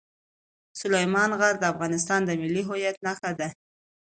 [0.79, 3.49] سلیمان غر د افغانستان د ملي هویت نښه ده.